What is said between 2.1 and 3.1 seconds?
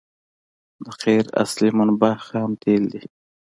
خام تیل دي